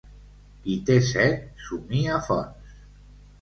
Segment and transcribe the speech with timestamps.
[0.61, 1.35] Qui té set,
[1.67, 2.75] somia fonts.